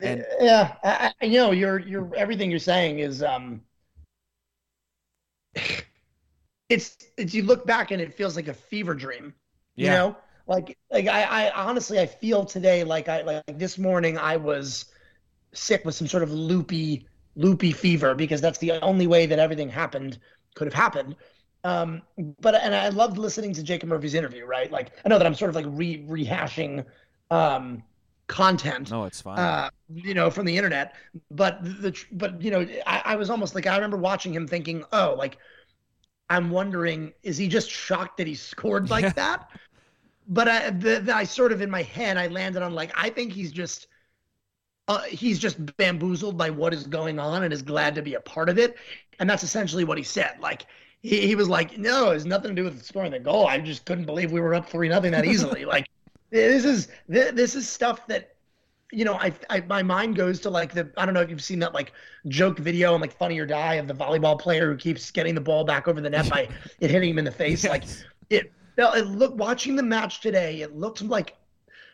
[0.00, 3.62] And- yeah, I, I, you know, you're you're everything you're saying is um,
[6.68, 9.34] it's it's you look back and it feels like a fever dream.
[9.76, 9.84] Yeah.
[9.86, 10.16] You know,
[10.46, 14.86] like like I, I honestly I feel today like I like this morning I was
[15.52, 19.68] sick with some sort of loopy loopy fever because that's the only way that everything
[19.68, 20.18] happened
[20.54, 21.16] could have happened.
[21.64, 22.02] Um,
[22.40, 24.44] but and I loved listening to Jacob Murphy's interview.
[24.46, 26.84] Right, like I know that I'm sort of like re rehashing
[27.30, 27.82] um
[28.28, 29.36] content no, it's fine.
[29.36, 30.94] uh, you know, from the internet.
[31.30, 34.84] But the but you know, I, I was almost like I remember watching him thinking,
[34.92, 35.38] oh, like
[36.30, 39.14] I'm wondering, is he just shocked that he scored like Yeah.
[39.14, 39.48] that?
[40.28, 43.10] But I, the, the, I sort of in my head, I landed on like I
[43.10, 43.88] think he's just.
[44.88, 48.20] Uh, he's just bamboozled by what is going on and is glad to be a
[48.20, 48.76] part of it,
[49.18, 50.36] and that's essentially what he said.
[50.40, 50.66] Like
[51.02, 53.46] he, he was like, "No, it has nothing to do with scoring the goal.
[53.46, 55.88] I just couldn't believe we were up three nothing that easily." like
[56.30, 58.34] this is thi- this is stuff that
[58.92, 61.42] you know I, I my mind goes to like the i don't know if you've
[61.42, 61.92] seen that like
[62.28, 65.40] joke video on like funny or die of the volleyball player who keeps getting the
[65.40, 66.48] ball back over the net by
[66.80, 67.84] it hitting him in the face like
[68.30, 71.36] it it look watching the match today it looked like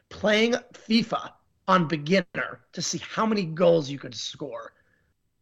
[0.08, 1.30] playing fifa
[1.68, 4.72] on beginner to see how many goals you could score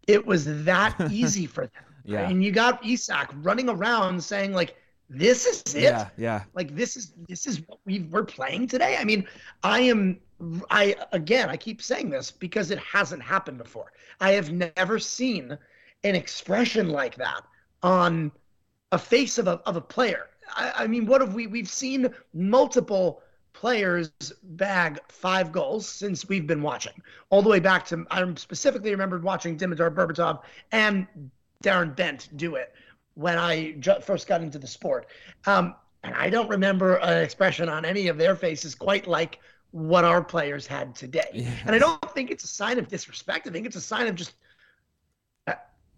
[0.07, 4.77] it was that easy for them yeah, and you got isak running around saying like
[5.15, 8.97] this is it yeah, yeah, like this is this is what we we're playing today.
[8.99, 9.27] I mean,
[9.63, 10.19] I am
[10.71, 13.93] I again I keep saying this because it hasn't happened before.
[14.21, 15.59] I have never seen
[16.03, 17.43] an expression like that
[17.83, 18.33] on
[18.91, 20.29] a face of a of a player.
[20.57, 23.23] I, I mean, what have we we've seen multiple
[23.63, 24.11] players
[24.43, 26.95] bag five goals since we've been watching,
[27.31, 30.41] all the way back to I specifically remembered watching Dimitar Berbatov
[30.73, 31.07] and
[31.63, 32.75] Darren Bent do it
[33.15, 35.07] when I ju- first got into the sport.
[35.47, 39.39] Um, and I don't remember an expression on any of their faces quite like
[39.71, 41.31] what our players had today.
[41.33, 41.55] Yeah.
[41.65, 43.47] And I don't think it's a sign of disrespect.
[43.47, 44.35] I think it's a sign of just,
[45.47, 45.55] I,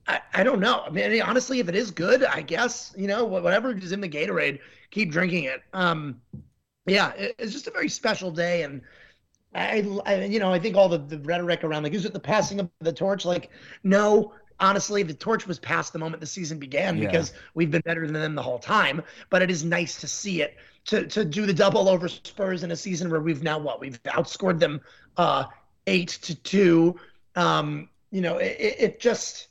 [0.06, 0.82] I, I don't know.
[0.84, 4.08] I mean, honestly, if it is good, I guess, you know, whatever is in the
[4.08, 4.58] Gatorade,
[4.90, 5.62] keep drinking it.
[5.72, 6.20] Um,
[6.86, 8.62] yeah, it's just a very special day.
[8.62, 8.82] And
[9.54, 12.20] I, I, you know, I think all the, the rhetoric around, like, is it the
[12.20, 13.24] passing of the torch?
[13.24, 13.50] Like,
[13.82, 17.06] no, honestly, the torch was passed the moment the season began Yeah.
[17.06, 19.02] because we've been better than them the whole time.
[19.30, 22.70] But it is nice to see it to to do the double over Spurs in
[22.70, 24.80] a season where we've now what we've outscored them
[25.16, 25.44] uh,
[25.86, 26.96] eight to two.
[27.36, 29.48] Um, you know, it, it it just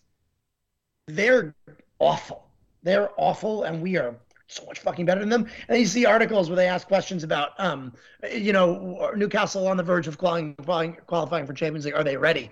[1.08, 1.56] they're
[2.00, 2.48] awful.
[2.84, 4.16] They're awful, and we are
[4.48, 5.48] so much fucking better than them.
[5.68, 7.94] And you see articles where they ask questions about, um,
[8.32, 11.96] you know, Newcastle on the verge of qualifying qualifying, for Champions League.
[11.96, 12.50] Are they ready?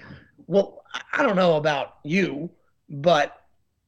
[0.47, 2.49] Well, I don't know about you,
[2.89, 3.41] but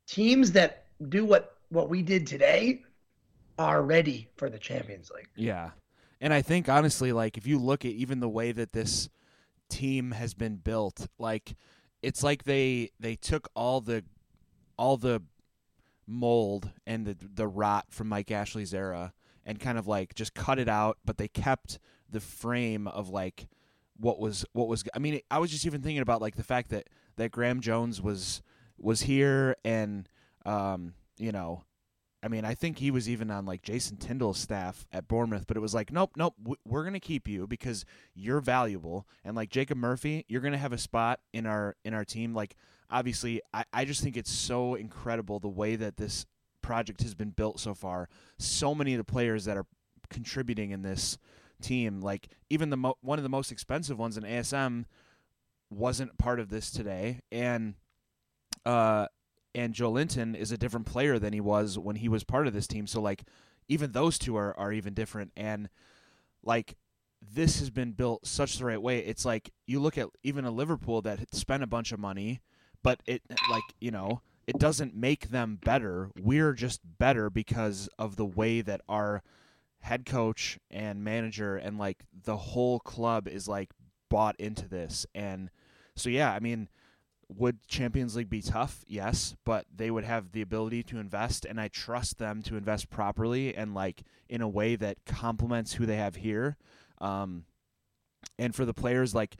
[0.07, 2.83] teams that do what what we did today
[3.57, 5.29] are ready for the Champions League.
[5.35, 5.71] yeah.
[6.21, 9.09] And I think honestly, like if you look at even the way that this
[9.69, 11.55] team has been built, like
[12.01, 14.05] it's like they they took all the
[14.77, 15.21] all the
[16.07, 19.13] mold and the the rot from Mike Ashley's era
[19.45, 23.47] and kind of like just cut it out, but they kept the frame of like
[23.97, 26.69] what was what was I mean I was just even thinking about like the fact
[26.69, 26.87] that
[27.17, 28.41] that Graeme Jones was
[28.77, 30.07] was here and
[30.45, 31.63] um you know
[32.21, 35.57] I mean I think he was even on like Jason Tindall's staff at Bournemouth but
[35.57, 36.35] it was like nope nope
[36.65, 39.07] we're to keep you because you're valuable.
[39.23, 42.33] And like Jacob Murphy you're to have a spot in our in our team.
[42.33, 42.55] Like
[42.93, 46.25] obviously I, I just think it's so incredible the way that this
[46.61, 48.07] project has been built so far.
[48.37, 49.65] So many of the players that are
[50.09, 51.17] contributing in this
[51.61, 54.83] team like even the mo- one of the most expensive ones in ASM
[55.69, 57.19] wasn't part of this today.
[57.31, 57.73] And
[58.65, 59.07] uh
[59.55, 62.67] and Joelinton is a different player than he was when he was part of this
[62.67, 62.85] team.
[62.85, 63.23] So like
[63.67, 65.31] even those two are are even different.
[65.35, 65.67] And
[66.43, 66.75] like
[67.21, 68.99] this has been built such the right way.
[68.99, 72.41] It's like you look at even a Liverpool that spent a bunch of money
[72.83, 78.17] but it like you know it doesn't make them better we're just better because of
[78.17, 79.23] the way that our
[79.79, 83.69] head coach and manager and like the whole club is like
[84.13, 85.49] bought into this, and
[85.95, 86.69] so yeah, I mean,
[87.27, 88.85] would Champions League be tough?
[88.87, 92.91] Yes, but they would have the ability to invest, and I trust them to invest
[92.91, 96.57] properly and like in a way that complements who they have here.
[97.01, 97.45] Um,
[98.37, 99.35] and for the players, like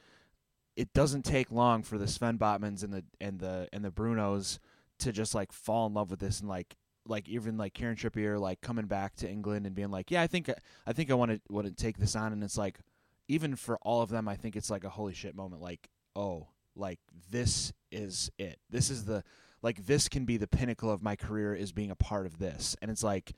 [0.75, 4.59] it doesn't take long for the Sven Botmans and the and the and the Brunos
[4.99, 6.75] to just like fall in love with this and like
[7.07, 10.27] like even like Kieran Trippier like coming back to England and being like, yeah, I
[10.27, 10.49] think
[10.88, 12.79] I think I want to want to take this on, and it's like
[13.27, 15.62] even for all of them, I think it's like a holy shit moment.
[15.62, 18.59] Like, oh, like this is it.
[18.69, 19.23] This is the
[19.62, 22.75] like this can be the pinnacle of my career is being a part of this,
[22.81, 23.33] and it's like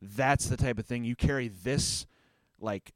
[0.00, 2.06] that's the type of thing you carry this
[2.60, 2.92] like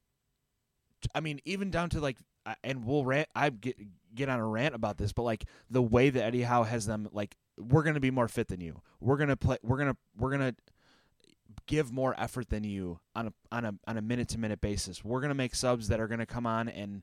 [1.14, 2.16] I mean, even down to like,
[2.62, 3.28] and we'll rant.
[3.34, 3.76] I get
[4.14, 7.08] get on a rant about this, but like the way that Eddie Howe has them,
[7.12, 8.80] like we're gonna be more fit than you.
[9.00, 9.58] We're gonna play.
[9.62, 10.54] We're gonna we're gonna
[11.66, 15.04] give more effort than you on a on a on a minute to minute basis.
[15.04, 17.02] We're gonna make subs that are gonna come on and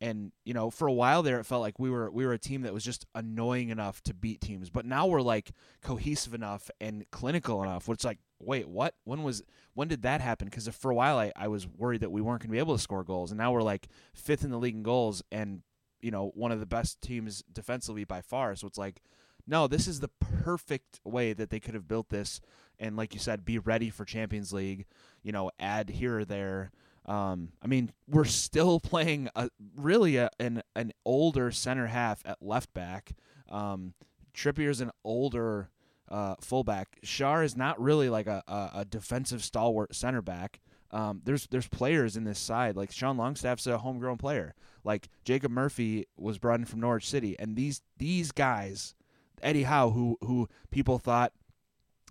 [0.00, 2.38] and you know for a while there it felt like we were we were a
[2.38, 4.70] team that was just annoying enough to beat teams.
[4.70, 5.52] But now we're like
[5.82, 8.94] cohesive enough and clinical enough which like wait what?
[9.04, 9.42] When was
[9.74, 10.46] when did that happen?
[10.46, 12.76] Because for a while I, I was worried that we weren't going to be able
[12.76, 13.30] to score goals.
[13.30, 15.62] And now we're like fifth in the league in goals and
[16.00, 18.54] you know one of the best teams defensively by far.
[18.56, 19.00] So it's like
[19.46, 22.40] no this is the perfect way that they could have built this
[22.78, 24.86] and like you said be ready for champions league
[25.22, 26.70] you know add here or there
[27.06, 32.42] um, I mean, we're still playing a really a, an an older center half at
[32.42, 33.12] left back.
[33.50, 33.94] Um,
[34.34, 35.70] Trippier's an older
[36.08, 36.98] uh, fullback.
[37.04, 40.60] Schär is not really like a, a, a defensive stalwart center back.
[40.90, 44.54] Um, there's there's players in this side like Sean Longstaff's a homegrown player.
[44.84, 48.94] Like Jacob Murphy was brought in from Norwich City, and these these guys,
[49.42, 51.32] Eddie Howe, who who people thought,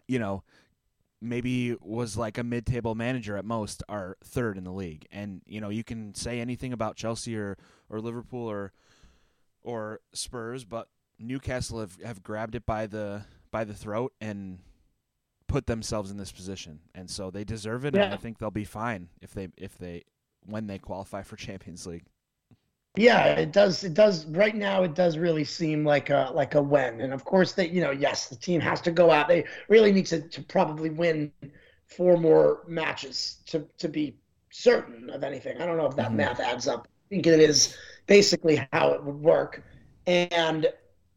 [0.07, 0.43] you know,
[1.23, 5.61] maybe was like a mid-table manager at most are third in the league and you
[5.61, 7.57] know you can say anything about Chelsea or
[7.89, 8.71] or Liverpool or
[9.61, 10.87] or Spurs but
[11.19, 14.59] Newcastle have, have grabbed it by the by the throat and
[15.47, 18.05] put themselves in this position and so they deserve it Yeah.
[18.05, 20.03] and I think they'll be fine if they if they
[20.45, 22.05] when they qualify for Champions League.
[22.95, 23.83] Yeah, it does.
[23.83, 24.25] It does.
[24.27, 27.01] Right now, it does really seem like a like a win.
[27.01, 29.27] And of course, that you know, yes, the team has to go out.
[29.27, 31.31] They really need to, to probably win
[31.87, 34.17] four more matches to to be
[34.51, 35.59] certain of anything.
[35.59, 36.15] I don't know if that Mhm.
[36.15, 36.87] math adds up.
[36.87, 37.75] I think it is
[38.05, 39.63] basically how it would work.
[40.05, 40.67] And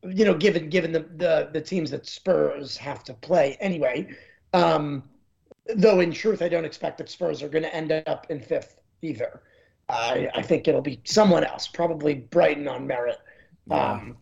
[0.02, 4.08] you know, given given the the, the teams that Spurs have to play anyway,
[4.54, 5.10] um,
[5.76, 8.78] though in truth, I don't expect that Spurs are going to end up in fifth
[9.02, 9.42] either.
[9.88, 13.18] I, I think it'll be someone else, probably Brighton on merit.
[13.70, 14.16] Um,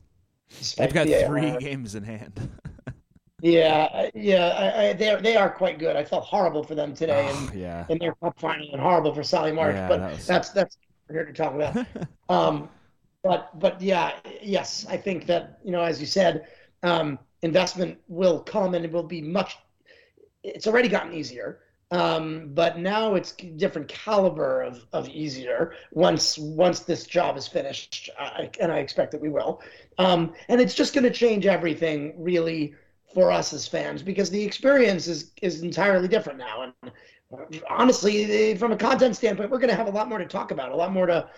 [0.77, 1.59] They've got despite three VAR.
[1.59, 2.49] games in hand.
[3.43, 5.97] Yeah, yeah, I, I, they they are quite good.
[5.97, 7.85] I felt horrible for them today Oh, yeah.
[7.91, 9.75] in, their cup final, and horrible for Solly March.
[9.75, 11.87] Yeah, but that was- that's that's what we're here to talk about.
[12.31, 12.71] um,
[13.23, 16.47] but but yeah, yes, I think that you know, as you said,
[16.85, 19.59] um, investment will come and it will be much.
[20.43, 21.64] It's already gotten easier,
[21.95, 28.11] um, but now it's different caliber of, of easier once once this job is finished,
[28.19, 29.63] I, and I expect that we will.
[29.99, 32.75] Um, and it's just going to change everything really
[33.15, 36.63] for us as fans because the experience is is entirely different now.
[36.63, 36.93] And
[37.33, 40.51] uh, honestly, from a content standpoint, we're going to have a lot more to talk
[40.51, 41.29] about, a lot more to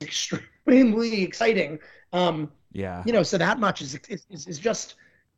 [0.00, 1.78] extremely exciting.
[2.14, 3.02] Um, yeah.
[3.04, 4.94] you know, so that much is is, is, is just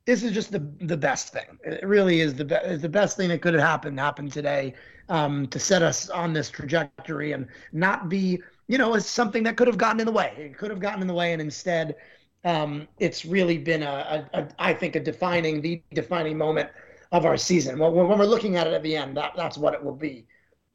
[0.06, 1.58] this is just the the best thing.
[1.64, 4.74] It really is the be- the best thing that could have happened happened today
[5.08, 9.66] um, to set us on this trajectory and not be you know something that could
[9.66, 10.34] have gotten in the way.
[10.36, 11.96] It could have gotten in the way, and instead,
[12.44, 16.70] um, it's really been a, a, a I think a defining the defining moment
[17.12, 17.78] of our season.
[17.78, 20.26] When, when we're looking at it at the end, that that's what it will be.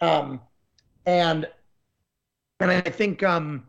[0.01, 0.41] Um,
[1.05, 1.47] and
[2.59, 3.63] and I think um,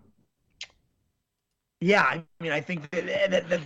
[1.81, 3.61] yeah, I mean, I think that, that, that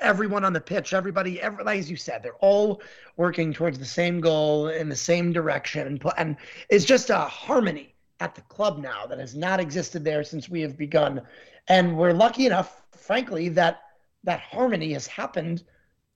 [0.00, 2.80] everyone on the pitch, everybody, every, like as you said, they're all
[3.16, 6.36] working towards the same goal in the same direction, and and
[6.70, 10.60] it's just a harmony at the club now that has not existed there since we
[10.60, 11.20] have begun,
[11.66, 13.82] and we're lucky enough, frankly, that
[14.22, 15.64] that harmony has happened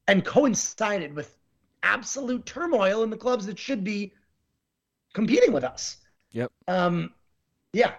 [0.06, 1.36] and coincided with
[1.82, 4.12] absolute turmoil in the clubs that should be
[5.12, 5.96] competing with us.
[6.30, 6.52] Yep.
[6.68, 7.12] Um,
[7.72, 7.94] yeah,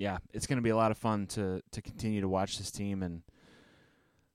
[0.00, 2.70] yeah, it's going to be a lot of fun to to continue to watch this
[2.70, 3.20] team and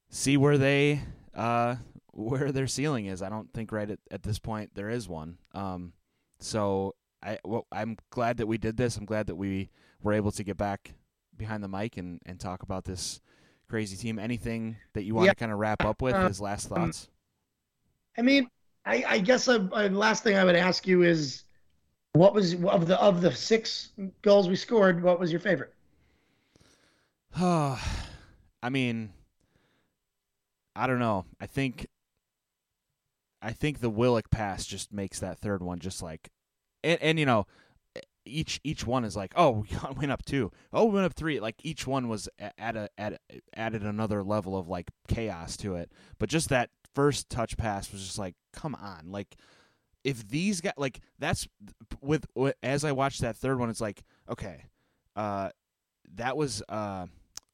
[0.10, 1.02] see where they
[1.34, 1.76] uh
[2.14, 3.24] where their ceiling is.
[3.24, 5.40] I don't think right at, at this point there is one.
[5.56, 5.94] Um,
[6.40, 8.96] so I well, I'm glad that we did this.
[8.96, 9.72] I'm glad that we
[10.04, 10.94] were able to get back
[11.36, 13.20] behind the mic and and talk about this
[13.68, 14.20] crazy team.
[14.20, 15.32] Anything that you want Yeah.
[15.34, 17.10] to kind of wrap up with Um, as last thoughts?
[18.20, 18.48] I mean,
[18.86, 21.45] I, I guess I, I, last thing I would ask you is,
[22.16, 23.90] What was of the of the six
[24.22, 25.04] goals we scored?
[25.04, 25.74] What was your favorite?
[27.36, 29.12] I mean,
[30.76, 31.26] I don't know.
[31.42, 31.88] I think
[33.42, 36.30] I think the Willock pass just makes that third one just like
[36.86, 37.48] and, and you know
[38.26, 41.42] each each one is like oh we went up two oh we went up three
[41.42, 43.20] like each one was at a at
[43.54, 48.02] added another level of like chaos to it but just that first touch pass was
[48.02, 49.36] just like come on like
[50.06, 51.48] if these guys like that's
[52.02, 54.66] with, with as I watched that third one it's like okay
[55.16, 55.50] uh
[56.14, 57.08] that was uh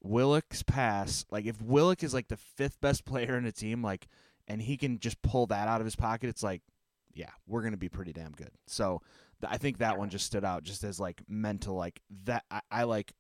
[0.04, 4.08] Willock's pass like if Willock is like the fifth best player in a team like
[4.48, 6.62] and he can just pull that out of his pocket it's like
[7.14, 9.02] yeah we're going to be pretty damn good so
[9.48, 12.84] I think that one just stood out just as like mental like that I, I
[12.84, 13.14] like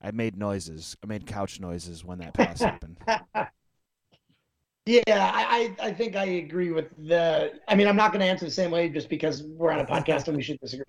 [0.00, 0.96] I made noises.
[1.02, 2.98] I made couch noises when that pass happened.
[4.88, 5.02] Yeah,
[5.34, 7.60] I, I think I agree with the.
[7.68, 9.84] I mean, I'm not going to answer the same way just because we're on a
[9.84, 10.86] podcast and we should disagree.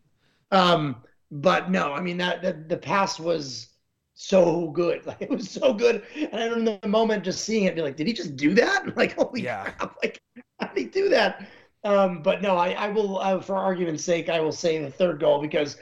[0.51, 3.67] Um, but no, I mean that, that the pass was
[4.13, 5.05] so good.
[5.05, 7.97] Like it was so good, and I remember the moment just seeing it, be like,
[7.97, 8.95] did he just do that?
[8.95, 9.69] Like, holy yeah.
[9.71, 9.97] crap!
[10.01, 10.21] Like,
[10.61, 11.49] how did he do that?
[11.83, 15.19] Um, but no, I, I will, uh, for argument's sake, I will say the third
[15.19, 15.75] goal because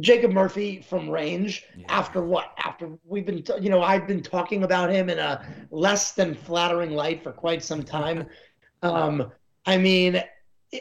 [0.00, 1.86] Jacob Murphy from range yeah.
[1.88, 2.52] after what?
[2.58, 6.34] After we've been, t- you know, I've been talking about him in a less than
[6.34, 8.26] flattering light for quite some time.
[8.82, 9.30] um,
[9.66, 10.22] I mean,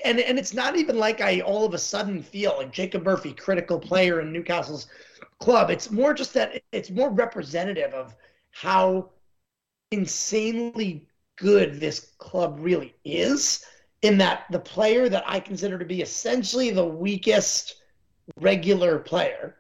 [0.05, 3.33] and and it's not even like I all of a sudden feel like Jacob Murphy,
[3.33, 4.87] critical player in Newcastle's
[5.39, 5.69] club.
[5.69, 8.15] It's more just that it's more representative of
[8.51, 9.09] how
[9.91, 13.65] insanely good this club really is
[14.01, 17.80] in that the player that I consider to be essentially the weakest
[18.39, 19.55] regular player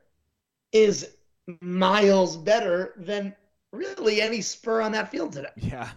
[0.71, 1.15] is
[1.61, 3.35] miles better than
[3.71, 5.49] really any spur on that field today.
[5.57, 5.89] Yeah.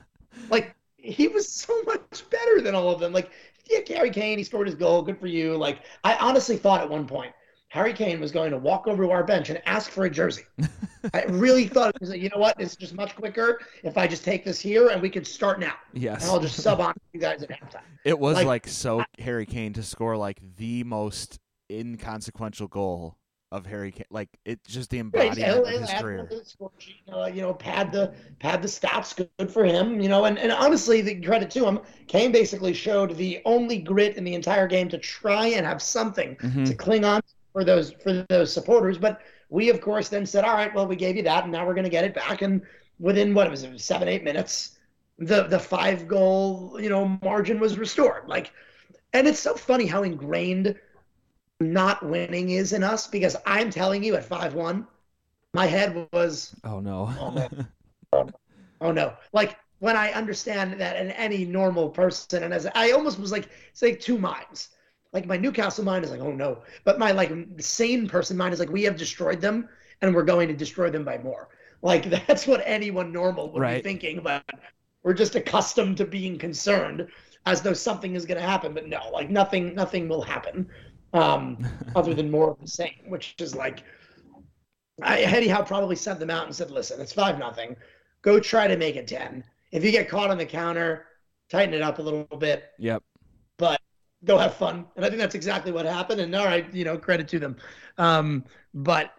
[0.51, 3.13] Like he was so much better than all of them.
[3.13, 3.31] Like,
[3.71, 5.03] yeah, Harry Kane, he scored his goal.
[5.03, 5.57] Good for you.
[5.57, 7.33] Like, I honestly thought at one point
[7.69, 10.45] Harry Kane was going to walk over to our bench and ask for a jersey.
[11.15, 12.59] I really thought it was, you know what?
[12.59, 15.75] It's just much quicker if I just take this here and we could start now.
[15.93, 16.23] Yes.
[16.23, 17.83] And I'll just sub on you guys at halftime.
[18.05, 21.39] It was like, like so I, Harry Kane to score like the most
[21.71, 23.17] inconsequential goal
[23.55, 24.07] of Harry Kane.
[24.11, 26.29] Like it's just the embodiment yeah, of his career.
[27.13, 29.15] Uh, you know, pad the pad the stops.
[29.15, 30.01] Good for him.
[30.01, 34.17] You know, and, and honestly, the credit to him, Kane basically showed the only grit
[34.17, 36.65] in the entire game to try and have something mm-hmm.
[36.65, 37.23] to cling on
[37.53, 38.99] for those for those supporters.
[38.99, 41.65] But we, of course, then said, "All right, well, we gave you that, and now
[41.65, 42.61] we're going to get it back." And
[42.99, 44.79] within what was it, seven, eight minutes,
[45.19, 48.27] the the five goal you know margin was restored.
[48.27, 48.53] Like,
[49.13, 50.75] and it's so funny how ingrained
[51.61, 54.87] not winning is in us because I'm telling you at five one,
[55.53, 57.49] my head was oh no,
[58.13, 58.29] oh,
[58.81, 63.19] oh no, like when I understand that in any normal person, and as I almost
[63.19, 64.71] was like, it's like two minds
[65.15, 66.59] like my Newcastle mind is like, oh no.
[66.83, 69.69] But my like sane person mind is like, we have destroyed them
[70.03, 71.49] and we're going to destroy them by more.
[71.81, 73.83] Like that's what anyone normal would right.
[73.83, 74.45] be thinking, but
[75.05, 77.07] we're just accustomed to being concerned
[77.47, 78.75] as though something is going to happen.
[78.75, 80.69] But no, like nothing, nothing will happen
[81.15, 83.85] um, other than more of the same, which is like,
[85.03, 87.77] I, Eddie Howe probably sent them out and said, listen, it's five nothing.
[88.23, 89.43] Go try to make it 10.
[89.73, 91.07] If you get caught on the counter,
[91.49, 92.65] tighten it up a little bit.
[92.79, 93.03] Yep.
[93.59, 93.81] But
[94.25, 94.87] go have fun.
[94.97, 96.21] And I think that's exactly what happened.
[96.21, 97.57] And all right, you know, credit to them.
[97.99, 99.13] Um, but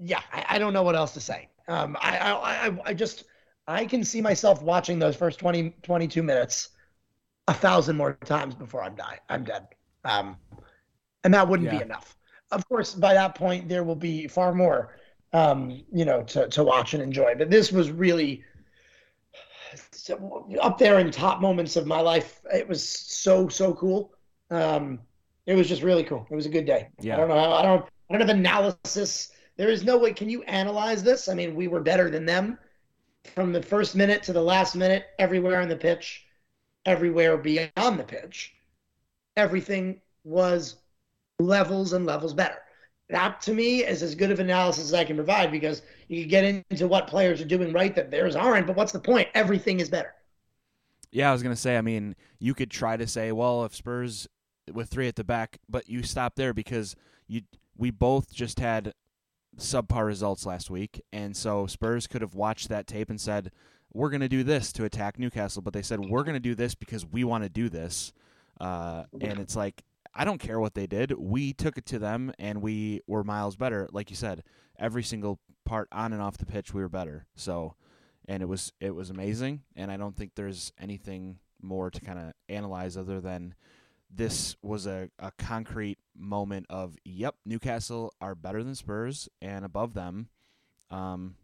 [0.00, 1.48] yeah, I, I, don't know what else to say.
[1.68, 3.24] Um, I, I, I, just,
[3.66, 6.70] I can see myself watching those first 20, 22 minutes
[7.48, 9.18] a thousand more times before I'm die.
[9.28, 9.68] I'm dead.
[10.04, 10.36] Um,
[11.24, 11.78] and that wouldn't yeah.
[11.78, 12.16] be enough.
[12.50, 14.96] Of course, by that point, there will be far more,
[15.32, 17.34] um, you know, to, to watch and enjoy.
[17.36, 18.44] But this was really
[20.60, 22.40] up there in top moments of my life.
[22.52, 24.12] It was so, so cool.
[24.50, 24.98] Um,
[25.46, 26.26] it was just really cool.
[26.30, 26.88] It was a good day.
[27.00, 27.14] Yeah.
[27.14, 27.52] I don't know.
[27.52, 27.86] I don't.
[28.08, 29.30] I don't have analysis.
[29.56, 30.12] There is no way.
[30.12, 31.28] Can you analyze this?
[31.28, 32.58] I mean, we were better than them
[33.34, 36.26] from the first minute to the last minute, everywhere on the pitch,
[36.86, 38.54] everywhere beyond the pitch.
[39.36, 40.76] Everything was
[41.40, 42.58] levels and levels better.
[43.08, 46.44] That to me is as good of analysis as I can provide because you get
[46.44, 48.66] into what players are doing right that theirs aren't.
[48.66, 49.28] But what's the point?
[49.34, 50.14] Everything is better.
[51.10, 51.76] Yeah, I was gonna say.
[51.76, 54.28] I mean, you could try to say, well, if Spurs
[54.72, 56.94] with three at the back, but you stop there because
[57.26, 57.42] you
[57.76, 58.94] we both just had
[59.56, 63.50] subpar results last week, and so Spurs could have watched that tape and said,
[63.92, 66.54] "We're going to do this to attack Newcastle," but they said, "We're going to do
[66.54, 68.12] this because we want to do this,"
[68.60, 69.82] uh, and it's like
[70.14, 71.12] I don't care what they did.
[71.16, 73.88] We took it to them, and we were miles better.
[73.92, 74.42] Like you said,
[74.78, 77.26] every single part on and off the pitch, we were better.
[77.36, 77.74] So,
[78.26, 82.18] and it was it was amazing, and I don't think there's anything more to kind
[82.18, 83.54] of analyze other than
[84.12, 89.94] this was a, a concrete moment of yep, Newcastle are better than Spurs and above
[89.94, 90.28] them,
[90.90, 91.36] um,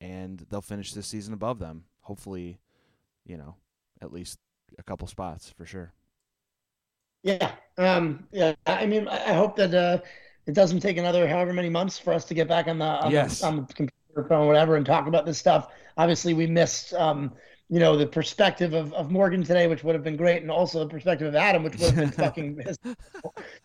[0.00, 1.84] and they'll finish this season above them.
[2.02, 2.60] Hopefully,
[3.24, 3.56] you know,
[4.00, 4.38] at least
[4.78, 5.92] a couple spots for sure.
[7.26, 8.54] Yeah, um, yeah.
[8.66, 9.98] I mean, I hope that uh,
[10.46, 13.10] it doesn't take another however many months for us to get back on the on,
[13.10, 13.40] Yes.
[13.40, 15.72] the, on the computer phone, whatever, and talk about this stuff.
[15.96, 17.32] Obviously, we missed, um,
[17.68, 20.78] you know, the perspective of, of Morgan today, which would have been great, and also
[20.78, 22.60] the perspective of Adam, which would have been fucking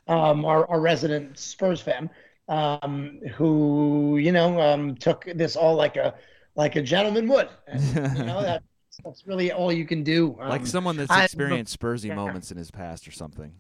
[0.08, 2.10] um, our, our resident Spurs fan,
[2.50, 6.16] um, who you know um, took this all like a
[6.56, 7.50] like a gentleman would.
[7.68, 7.84] And,
[8.18, 8.64] you know that
[9.04, 10.36] that's really all you can do.
[10.40, 12.16] like Um, someone that's I- experienced Spursy yeah.
[12.16, 13.54] moments in his past or something.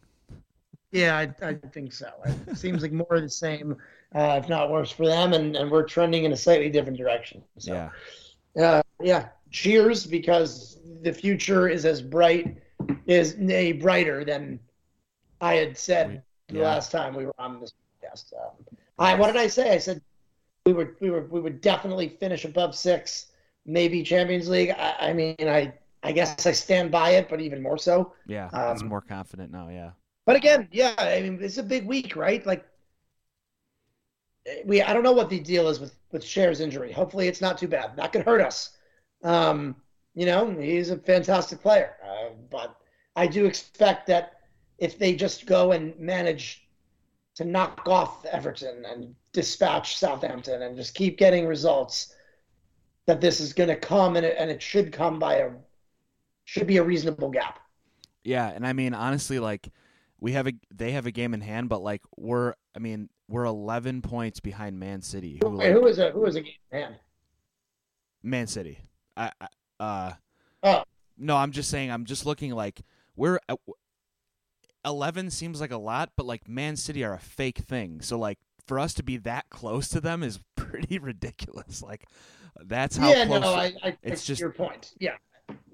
[0.92, 2.10] Yeah, I, I think so.
[2.48, 3.78] It seems like more of the same,
[4.14, 7.42] uh, if not worse, for them, and, and we're trending in a slightly different direction.
[7.60, 7.90] So,
[8.56, 8.62] Yeah.
[8.62, 9.30] uh, yeah.
[9.52, 12.58] Cheers, because the future is as bright,
[13.06, 14.60] is nay brighter than
[15.40, 16.64] I had said the Yeah.
[16.64, 17.74] last time we were on this
[18.04, 18.34] podcast.
[18.34, 18.52] Um,
[19.00, 19.72] I what did I say?
[19.74, 20.02] I said
[20.66, 23.28] we were we were we would definitely finish above six,
[23.66, 24.72] maybe Champions League.
[24.72, 28.14] I, I mean, I I guess I stand by it, but even more so.
[28.28, 28.50] Yeah.
[28.72, 29.70] it's Um, more confident now.
[29.70, 29.92] Yeah.
[30.26, 32.46] But again, yeah, I mean, it's a big week, right?
[32.46, 32.66] Like,
[34.66, 36.92] we I don't know what the deal is with with Schär's injury.
[36.92, 37.96] Hopefully, it's not too bad.
[37.96, 38.72] That could hurt us.
[39.24, 39.76] Um,
[40.14, 42.76] you know, he's a fantastic player, uh, but
[43.16, 44.34] I do expect that
[44.78, 46.68] if they just go and manage
[47.36, 52.14] to knock off Everton and dispatch Southampton and just keep getting results,
[53.08, 55.50] that this is going to come and it, and it should come by a
[56.46, 57.60] should be a reasonable gap.
[58.24, 59.70] Yeah, and I mean honestly, like
[60.20, 63.46] we have a they have a game in hand, but like we're I mean we're
[63.46, 65.40] eleven points behind Man City.
[65.42, 66.96] Who, Wait, like, who is a who is a game man?
[68.24, 68.80] Man City.
[69.18, 69.48] I, I
[69.80, 70.14] uh
[70.64, 70.84] Oh.
[71.18, 71.90] no, I'm just saying.
[71.92, 72.82] I'm just looking like
[73.16, 73.58] we're at,
[74.86, 78.02] eleven seems like a lot, but like Man City are a fake thing.
[78.02, 78.38] So like
[78.68, 81.82] for us to be that close to them is pretty ridiculous.
[81.82, 82.06] Like
[82.66, 83.42] that's how yeah, close.
[83.42, 84.94] no, I, I it's just- your point.
[85.00, 85.16] Yeah.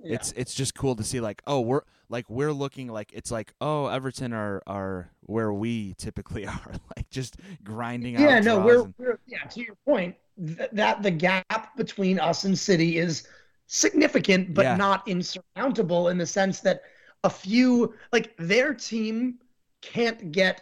[0.04, 0.16] Yeah.
[0.16, 3.54] It's it's just cool to see like oh we're like we're looking like it's like
[3.62, 8.22] oh Everton are are where we typically are like just grinding out.
[8.22, 9.44] yeah, no, we're, and- we're yeah.
[9.44, 13.28] To your point, th- that the gap between us and City is
[13.68, 14.78] significant, but Yeah.
[14.78, 16.82] not insurmountable in the sense that
[17.24, 19.40] a few like their team
[19.82, 20.62] can't get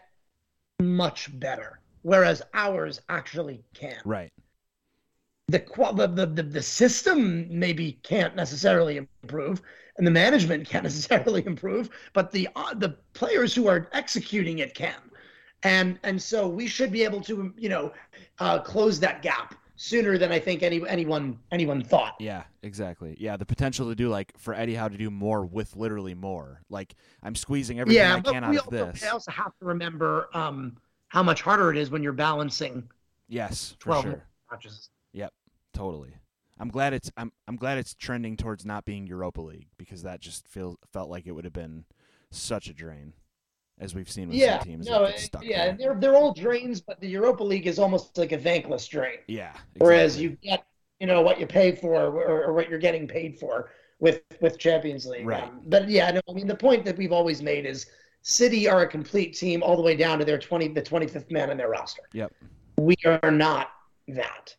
[0.81, 3.97] much better, whereas ours actually can.
[4.03, 4.31] right.
[5.47, 5.59] The,
[6.15, 9.61] the the the system maybe can't necessarily improve
[9.97, 14.73] and the management can't necessarily improve but the uh, the players who are executing it
[14.73, 14.95] can
[15.63, 17.91] and and so we should be able to you know
[18.39, 22.15] uh, close that gap sooner than I think any anyone anyone thought.
[22.19, 23.15] Yeah, exactly.
[23.19, 26.61] Yeah, the potential to do like for Eddie Howe to do more with literally more.
[26.69, 29.03] Like I'm squeezing everything yeah, I can out we of also, this.
[29.03, 30.77] I also have to remember um,
[31.09, 32.87] how much harder it is when you're balancing
[33.27, 34.23] Yes, for 12 sure.
[34.51, 34.89] matches.
[35.75, 36.15] Totally.
[36.59, 40.21] I'm glad it's I'm I'm glad it's trending towards not being Europa League because that
[40.21, 41.83] just feels felt like it would have been
[42.31, 43.13] such a drain,
[43.77, 44.87] as we've seen with Yeah, some teams.
[44.87, 45.75] no, that it- stuck yeah, there.
[45.77, 49.17] they're they're all drains, but the Europa League is almost like a thankless drain.
[49.27, 49.53] yeah.
[49.77, 50.65] Whereas you get,
[51.01, 54.57] you know, what you pay for or, or what you're getting paid for with with
[54.57, 55.27] Champions League.
[55.27, 55.43] Right.
[55.43, 57.87] Um, but yeah, no, I mean the point that we've always made is
[58.21, 61.49] City are a complete team all the way down to their 20 the 25th man
[61.51, 62.03] in their roster.
[62.13, 62.31] Yep.
[62.79, 63.71] We are not
[64.07, 64.55] that.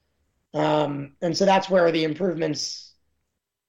[0.56, 2.94] Um, and so that's where the improvements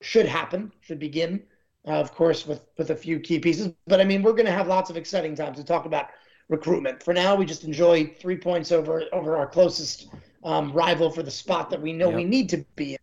[0.02, 1.44] should happen, should begin.
[1.86, 3.72] Uh, of course, with with a few key pieces.
[3.88, 6.08] But I mean, we're going to have lots of exciting times to talk about
[6.50, 7.02] recruitment.
[7.02, 10.10] For now, we just enjoy three points over over our closest
[10.44, 13.00] um, rival for the spot that we know we need to be in.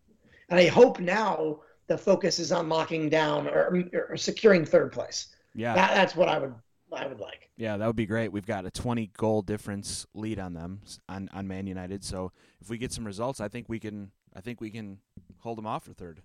[0.50, 5.34] And I hope now the focus is on locking down or, or securing third place.
[5.54, 5.74] yeah.
[5.74, 6.54] That, that's what I would
[6.94, 7.50] I would like.
[7.56, 8.32] Yeah, that would be great.
[8.32, 12.04] We've got a 20 goal difference lead on them on on Man United.
[12.04, 14.98] So if we get some results, I think we can I think we can
[15.38, 16.20] hold them off for third.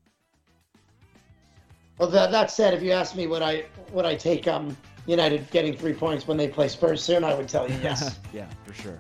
[2.00, 5.50] Well, that, that said, if you ask me, would I would I take um United
[5.52, 7.24] getting three points when they play Spurs soon?
[7.24, 8.20] I would tell you yes.
[8.34, 9.00] yeah, for sure.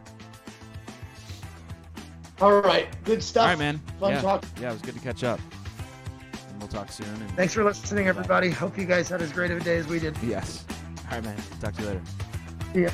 [2.41, 3.43] All right, good stuff.
[3.43, 3.81] All right, man.
[3.99, 4.21] Fun yeah.
[4.21, 4.45] talk.
[4.61, 5.39] Yeah, it was good to catch up.
[6.49, 7.07] And we'll talk soon.
[7.07, 8.49] And Thanks for listening, everybody.
[8.49, 10.17] Hope you guys had as great of a day as we did.
[10.23, 10.65] Yes.
[11.09, 11.35] All right, man.
[11.59, 12.01] Talk to you later.
[12.75, 12.91] Yeah.